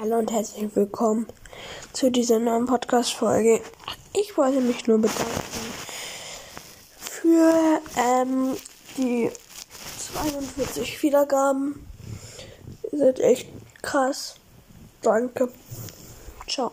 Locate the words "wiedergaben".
11.02-11.84